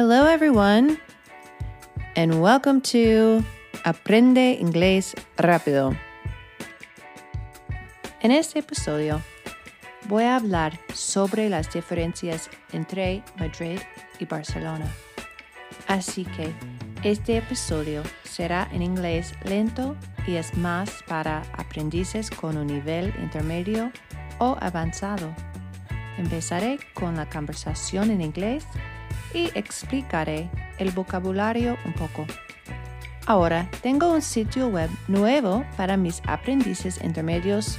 [0.00, 0.96] Hello, everyone,
[2.14, 3.42] and welcome to
[3.84, 5.92] Aprende Inglés Rápido.
[8.20, 9.20] En este episodio
[10.06, 13.80] voy a hablar sobre las diferencias entre Madrid
[14.20, 14.86] y Barcelona.
[15.88, 16.54] Así que
[17.02, 19.96] este episodio será en inglés lento
[20.28, 23.90] y es más para aprendices con un nivel intermedio
[24.38, 25.34] o avanzado.
[26.18, 28.64] Empezaré con la conversación en inglés
[29.34, 32.26] y explicaré el vocabulario un poco.
[33.26, 37.78] Ahora tengo un sitio web nuevo para mis aprendices intermedios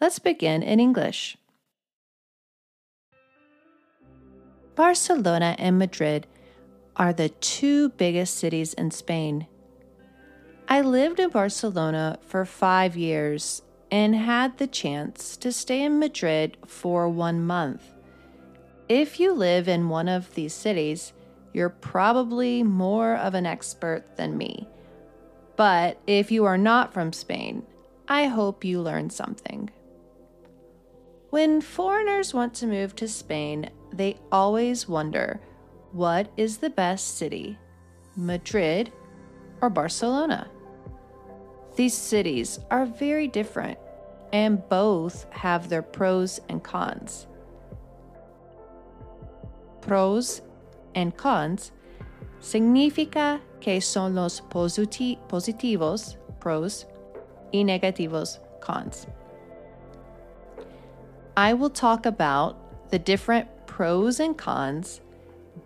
[0.00, 1.36] Let's begin in English.
[4.76, 6.28] Barcelona and Madrid
[6.96, 9.48] are the two biggest cities in Spain.
[10.68, 16.56] I lived in Barcelona for five years and had the chance to stay in Madrid
[16.64, 17.82] for one month.
[18.88, 21.12] If you live in one of these cities,
[21.52, 24.68] you're probably more of an expert than me
[25.58, 27.64] but if you are not from Spain,
[28.06, 29.68] I hope you learned something.
[31.30, 35.40] When foreigners want to move to Spain, they always wonder
[35.90, 37.58] what is the best city,
[38.14, 38.92] Madrid
[39.60, 40.48] or Barcelona?
[41.74, 43.78] These cities are very different
[44.32, 47.26] and both have their pros and cons.
[49.80, 50.40] Pros
[50.94, 51.72] and cons
[52.40, 56.86] significa que son los positi positivos, pros,
[57.52, 59.06] y negativos, cons.
[61.36, 65.00] I will talk about the different pros and cons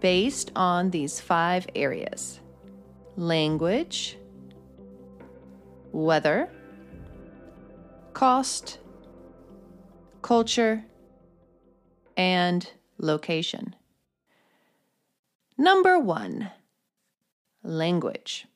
[0.00, 2.40] based on these five areas
[3.16, 4.18] language,
[5.92, 6.48] weather,
[8.14, 8.78] cost,
[10.22, 10.84] culture,
[12.16, 13.74] and location.
[15.58, 16.50] Number one
[17.62, 18.46] language.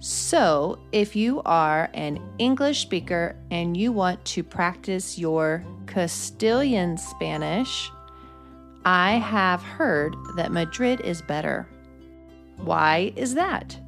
[0.00, 7.90] So, if you are an English speaker and you want to practice your Castilian Spanish,
[8.84, 11.66] I have heard that Madrid is better.
[12.58, 13.78] Why is that?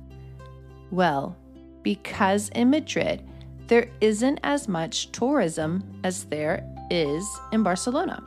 [0.91, 1.37] Well,
[1.83, 3.23] because in Madrid,
[3.67, 8.23] there isn't as much tourism as there is in Barcelona.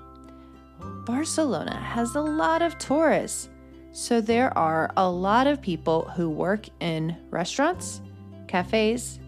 [1.05, 3.49] Barcelona has a lot of tourists
[3.91, 8.01] so there are a lot of people who work in restaurants,
[8.47, 9.19] cafes,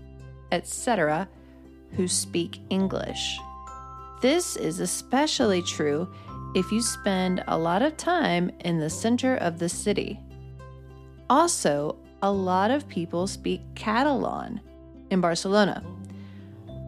[0.52, 1.28] etc.,
[1.92, 3.40] who speak English.
[4.22, 6.08] This is especially true
[6.54, 10.20] if you spend a lot of time in the center of the city.
[11.30, 14.62] Also, a lot of people speak Catalan
[15.10, 15.84] in Barcelona.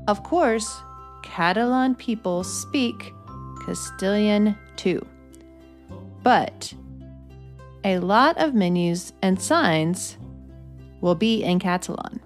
[0.07, 0.79] Of course,
[1.23, 3.13] Catalan people speak
[3.65, 5.05] Castilian too.
[6.21, 6.73] But
[7.83, 10.17] a lot of menus and signs
[11.01, 12.19] will be in Catalan.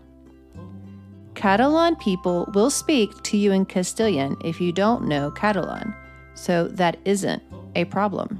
[1.33, 5.93] Catalan people will speak to you in Castilian if you don't know Catalan,
[6.33, 7.43] so that isn't
[7.75, 8.39] a problem.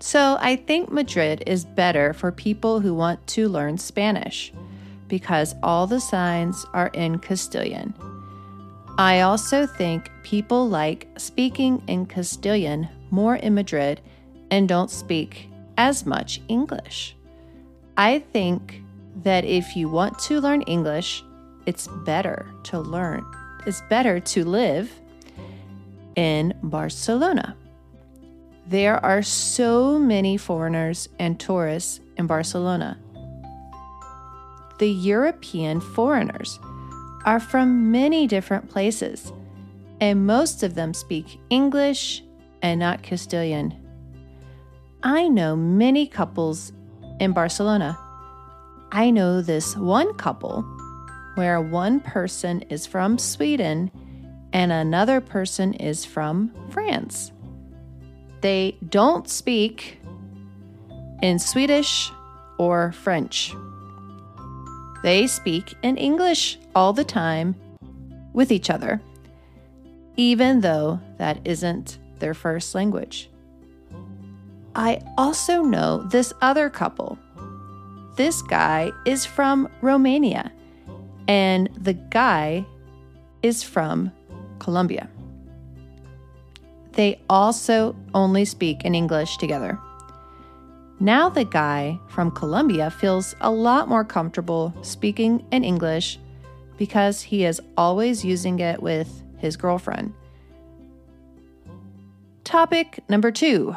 [0.00, 4.52] So I think Madrid is better for people who want to learn Spanish
[5.08, 7.94] because all the signs are in Castilian.
[8.98, 14.00] I also think people like speaking in Castilian more in Madrid
[14.50, 15.48] and don't speak
[15.78, 17.16] as much English.
[17.96, 18.82] I think
[19.22, 21.24] that if you want to learn English,
[21.66, 23.24] it's better to learn,
[23.66, 24.90] it's better to live
[26.16, 27.56] in Barcelona.
[28.66, 32.98] There are so many foreigners and tourists in Barcelona.
[34.78, 36.58] The European foreigners
[37.24, 39.32] are from many different places,
[40.00, 42.22] and most of them speak English
[42.62, 43.87] and not Castilian.
[45.02, 46.72] I know many couples
[47.20, 47.96] in Barcelona.
[48.90, 50.62] I know this one couple
[51.36, 53.92] where one person is from Sweden
[54.52, 57.30] and another person is from France.
[58.40, 60.00] They don't speak
[61.22, 62.10] in Swedish
[62.58, 63.54] or French.
[65.04, 67.54] They speak in English all the time
[68.32, 69.00] with each other,
[70.16, 73.30] even though that isn't their first language.
[74.78, 77.18] I also know this other couple.
[78.14, 80.52] This guy is from Romania
[81.26, 82.64] and the guy
[83.42, 84.12] is from
[84.60, 85.10] Colombia.
[86.92, 89.80] They also only speak in English together.
[91.00, 96.20] Now, the guy from Colombia feels a lot more comfortable speaking in English
[96.76, 100.14] because he is always using it with his girlfriend.
[102.44, 103.74] Topic number two.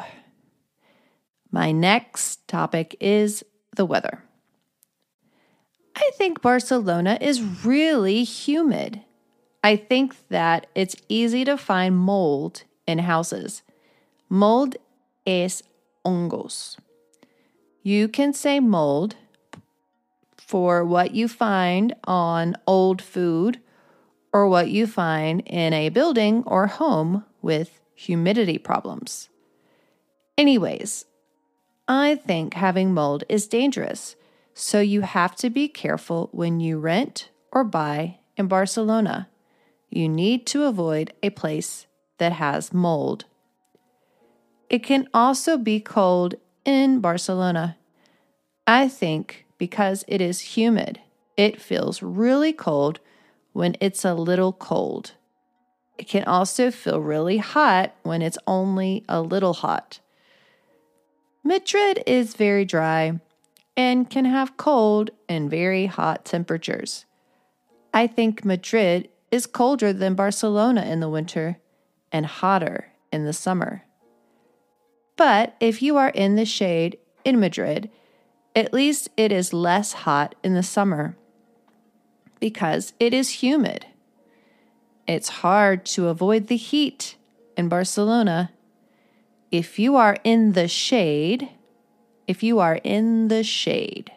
[1.52, 3.44] My next topic is
[3.76, 4.24] the weather.
[5.94, 9.02] I think Barcelona is really humid.
[9.62, 13.62] I think that it's easy to find mold in houses.
[14.30, 14.76] Mold
[15.26, 15.62] es
[16.04, 16.78] hongos.
[17.82, 19.16] You can say mold
[20.38, 23.60] for what you find on old food
[24.32, 29.28] or what you find in a building or home with humidity problems.
[30.38, 31.04] Anyways,
[31.94, 34.16] I think having mold is dangerous,
[34.54, 39.28] so you have to be careful when you rent or buy in Barcelona.
[39.90, 41.86] You need to avoid a place
[42.16, 43.26] that has mold.
[44.70, 47.76] It can also be cold in Barcelona.
[48.66, 50.98] I think because it is humid,
[51.36, 53.00] it feels really cold
[53.52, 55.12] when it's a little cold.
[55.98, 60.00] It can also feel really hot when it's only a little hot.
[61.44, 63.20] Madrid is very dry
[63.76, 67.04] and can have cold and very hot temperatures.
[67.92, 71.58] I think Madrid is colder than Barcelona in the winter
[72.12, 73.82] and hotter in the summer.
[75.16, 77.90] But if you are in the shade in Madrid,
[78.54, 81.16] at least it is less hot in the summer
[82.38, 83.86] because it is humid.
[85.06, 87.16] It's hard to avoid the heat
[87.56, 88.50] in Barcelona.
[89.52, 91.50] If you are in the shade,
[92.26, 94.10] if you are in the shade,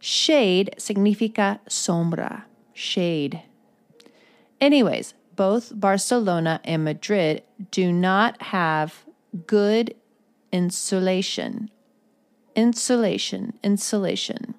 [0.00, 3.42] shade significa sombra, shade.
[4.58, 9.04] Anyways, both Barcelona and Madrid do not have
[9.46, 9.94] good
[10.50, 11.70] insulation.
[12.56, 14.54] Insulation, insulation.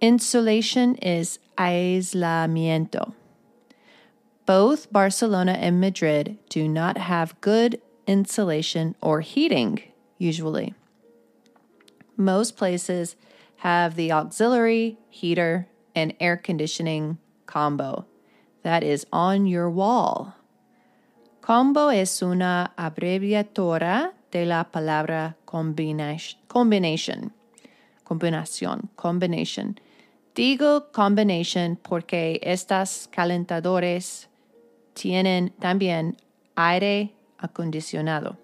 [0.00, 3.12] Insulation is aislamiento.
[4.52, 9.80] Both Barcelona and Madrid do not have good insulation or heating,
[10.18, 10.74] usually.
[12.18, 13.16] Most places
[13.64, 17.16] have the auxiliary heater and air conditioning
[17.46, 18.04] combo
[18.62, 20.34] that is on your wall.
[21.40, 26.38] Combo es una abreviatura de la palabra combination.
[28.04, 28.90] Combinación.
[28.96, 29.78] Combination.
[30.34, 34.28] Digo combination porque estas calentadores
[34.94, 36.16] tienen también
[36.56, 37.10] aire
[37.42, 38.36] acondicionado.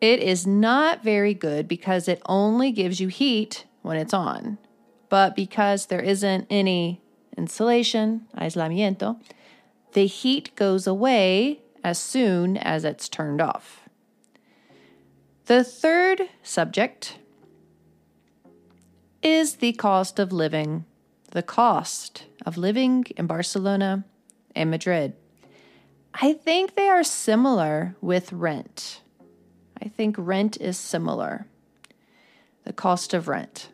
[0.00, 4.58] It is not very good because it only gives you heat when it's on.
[5.10, 7.02] But because there isn't any
[7.36, 9.20] insulation, aislamiento,
[9.92, 13.88] the heat goes away as soon as it's turned off.
[15.46, 17.18] The third subject
[19.22, 20.84] is the cost of living.
[21.32, 24.04] The cost of living in Barcelona
[24.54, 25.14] and Madrid.
[26.14, 29.00] I think they are similar with rent.
[29.82, 31.46] I think rent is similar.
[32.64, 33.70] The cost of rent.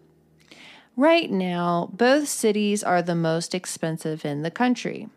[0.97, 5.09] Right now, both cities are the most expensive in the country.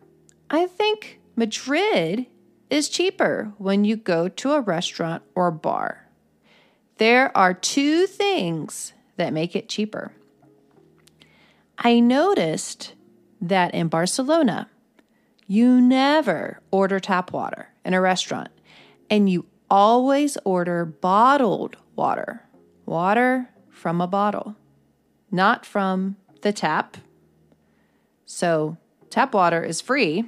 [0.50, 2.26] I think Madrid
[2.70, 6.10] is cheaper when you go to a restaurant or bar.
[6.98, 10.12] There are two things that make it cheaper.
[11.78, 12.94] I noticed
[13.40, 14.70] that in Barcelona,
[15.50, 18.50] you never order tap water in a restaurant,
[19.10, 22.46] and you always order bottled water,
[22.86, 24.56] water from a bottle,
[25.32, 26.98] not from the tap.
[28.28, 28.78] So,
[29.10, 30.26] tap water is free.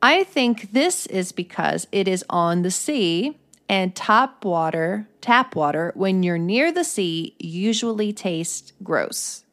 [0.00, 3.36] I think this is because it is on the sea
[3.68, 9.44] and tap water, tap water when you're near the sea usually tastes gross.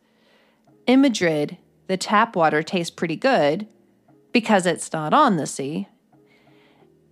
[0.88, 3.68] In Madrid, the tap water tastes pretty good
[4.34, 5.88] because it's not on the sea.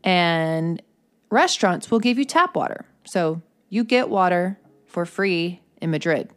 [0.03, 0.81] And
[1.29, 2.85] restaurants will give you tap water.
[3.05, 6.31] So you get water for free in Madrid.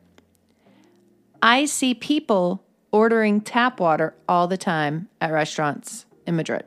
[1.43, 2.63] I see people
[2.93, 6.65] ordering tap water all the time at restaurants in Madrid.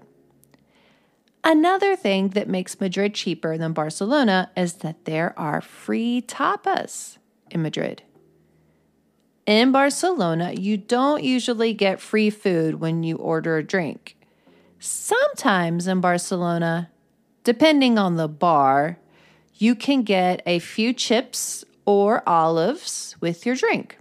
[1.44, 7.18] Another thing that makes Madrid cheaper than Barcelona is that there are free tapas
[7.50, 8.04] in Madrid.
[9.48, 14.18] In Barcelona, you don't usually get free food when you order a drink.
[14.78, 16.92] Sometimes in Barcelona,
[17.46, 19.00] depending on the bar,
[19.56, 23.98] you can get a few chips or olives with your drink.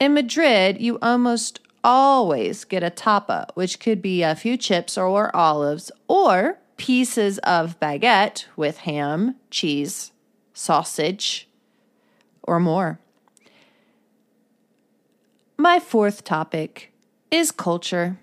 [0.00, 5.36] In Madrid, you almost always get a tapa, which could be a few chips or
[5.36, 10.12] olives, or pieces of baguette with ham, cheese,
[10.54, 11.46] sausage,
[12.42, 13.00] or more.
[15.60, 16.90] My fourth topic
[17.30, 18.16] is culture.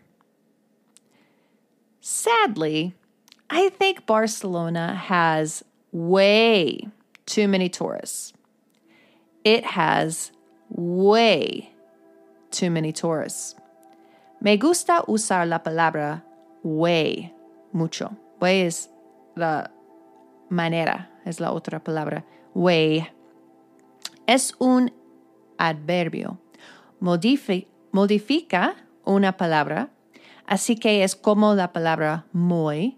[2.02, 2.96] Sadly,
[3.48, 6.88] I think Barcelona has way
[7.28, 8.34] too many tourists.
[9.44, 10.32] It has
[10.70, 11.70] way
[12.50, 13.54] too many tourists.
[14.42, 16.24] Me gusta usar la palabra
[16.64, 17.32] way
[17.72, 18.18] mucho.
[18.42, 18.90] Way es
[19.36, 19.68] la
[20.50, 22.24] manera, es la otra palabra.
[22.56, 23.08] Way
[24.28, 24.90] es un
[25.60, 26.40] adverbio.
[27.00, 28.76] Modifi modifica
[29.06, 29.90] una palabra,
[30.46, 32.98] así que es como la palabra muy.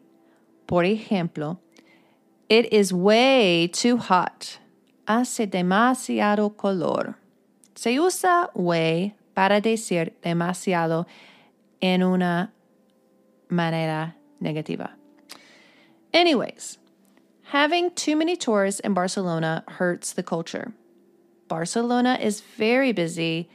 [0.65, 1.59] Por ejemplo,
[2.49, 4.59] it is way too hot.
[5.07, 7.17] Hace demasiado color.
[7.75, 11.07] Se usa way para decir demasiado
[11.81, 12.53] en una
[13.49, 14.95] manera negativa.
[16.13, 16.77] Anyways,
[17.51, 20.73] having too many tourists in Barcelona hurts the culture.
[21.47, 23.49] Barcelona is very busy,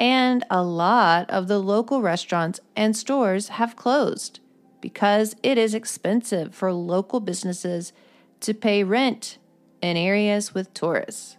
[0.00, 4.40] and a lot of the local restaurants and stores have closed
[4.80, 7.92] because it is expensive for local businesses
[8.40, 9.38] to pay rent
[9.82, 11.36] in areas with tourists.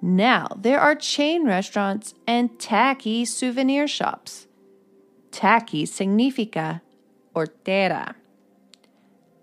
[0.00, 4.46] Now, there are chain restaurants and tacky souvenir shops.
[5.30, 6.80] Tacky significa
[7.34, 8.14] hortera,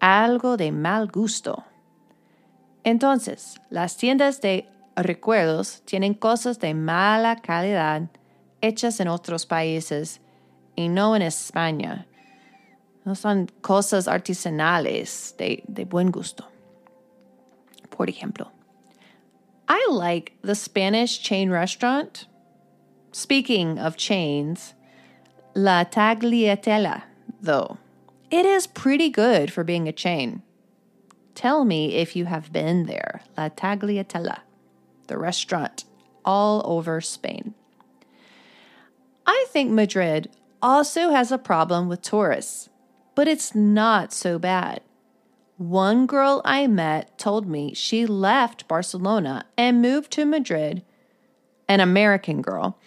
[0.02, 1.64] algo de mal gusto.
[2.86, 4.66] Entonces, las tiendas de
[4.96, 8.10] recuerdos tienen cosas de mala calidad
[8.62, 10.22] hechas en otros países
[10.76, 12.08] y no en España.
[13.04, 16.48] No son cosas artesanales de, de buen gusto.
[17.90, 18.52] Por ejemplo,
[19.68, 22.28] I like the Spanish chain restaurant.
[23.12, 24.74] Speaking of chains,
[25.54, 27.04] La Tagliatella,
[27.42, 27.78] though.
[28.30, 30.42] It is pretty good for being a chain.
[31.34, 33.22] Tell me if you have been there.
[33.38, 34.40] La Tagliatella,
[35.08, 35.86] the restaurant
[36.24, 37.54] all over Spain.
[39.26, 40.30] I think Madrid
[40.62, 42.70] also has a problem with tourists,
[43.16, 44.82] but it's not so bad.
[45.58, 50.84] One girl I met told me she left Barcelona and moved to Madrid,
[51.70, 52.78] an American girl,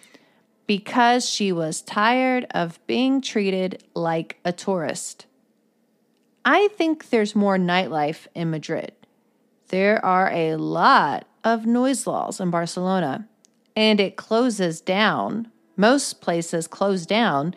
[0.67, 5.25] because she was tired of being treated like a tourist.
[6.45, 8.91] I think there's more nightlife in Madrid.
[9.69, 13.27] There are a lot of noise laws in Barcelona,
[13.75, 15.51] and it closes down.
[15.77, 17.55] Most places close down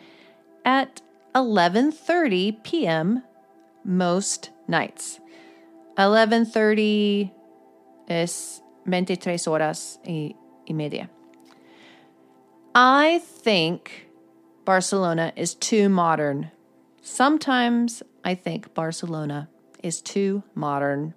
[0.63, 1.01] at
[1.35, 3.23] 11:30 p.m.
[3.83, 5.19] most nights.
[5.97, 7.31] 11:30
[8.07, 10.35] es 23 horas y,
[10.67, 11.09] y media.
[12.75, 14.07] I think
[14.65, 16.51] Barcelona is too modern.
[17.01, 19.49] Sometimes I think Barcelona
[19.83, 21.13] is too modern.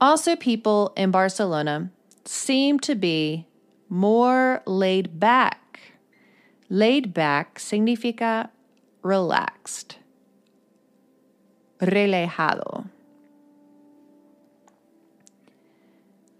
[0.00, 1.90] Also, people in Barcelona
[2.24, 3.46] seem to be
[3.88, 5.92] more laid back.
[6.68, 8.50] Laid back significa
[9.02, 9.98] relaxed
[11.80, 12.88] relajado.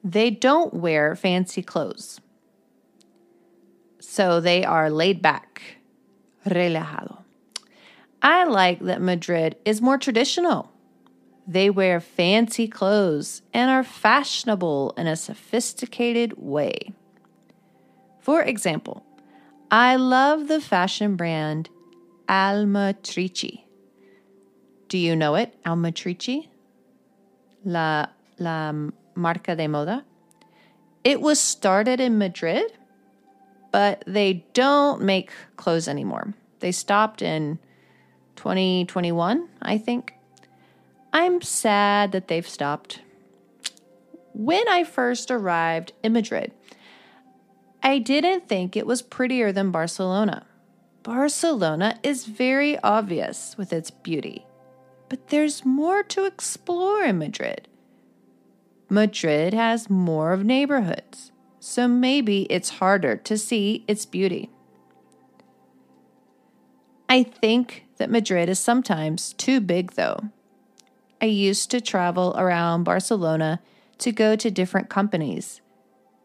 [0.03, 2.21] They don't wear fancy clothes.
[4.01, 5.79] So they are laid back,
[6.47, 7.23] relajado.
[8.23, 10.71] I like that Madrid is more traditional.
[11.47, 16.93] They wear fancy clothes and are fashionable in a sophisticated way.
[18.21, 19.05] For example,
[19.71, 21.69] I love the fashion brand
[22.29, 23.63] Almatrici.
[24.89, 25.55] Do you know it?
[25.65, 26.49] Almatrici?
[27.65, 28.07] La,
[28.39, 28.73] la
[29.15, 30.03] marca de moda.
[31.05, 32.73] It was started in Madrid,
[33.71, 36.35] but they don't make clothes anymore.
[36.59, 37.61] They stopped in
[38.35, 40.16] 2021, I think.
[41.17, 43.01] I'm sad that they've stopped.
[44.35, 46.53] When I first arrived in Madrid,
[47.83, 50.45] I didn't think it was prettier than Barcelona.
[51.03, 54.45] Barcelona is very obvious with its beauty.
[55.09, 57.67] But there's more to explore in Madrid.
[58.91, 64.51] Madrid has more of neighborhoods, so maybe it's harder to see its beauty.
[67.09, 70.21] I think that Madrid is sometimes too big, though.
[71.21, 73.61] I used to travel around Barcelona
[73.99, 75.61] to go to different companies.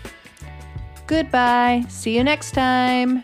[1.07, 1.85] Goodbye.
[1.89, 3.23] See you next time.